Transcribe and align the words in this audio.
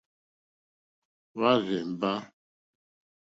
Hwá 1.33 1.51
rzèmbá. 1.65 2.11